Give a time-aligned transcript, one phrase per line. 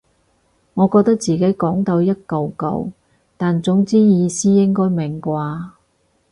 [0.73, 2.91] 我覺得自己講到一嚿嚿
[3.37, 5.73] 但總之意思應該明啩